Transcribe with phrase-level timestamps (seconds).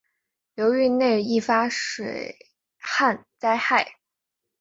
[0.55, 2.35] 流域内易发生水
[2.79, 3.99] 旱灾害。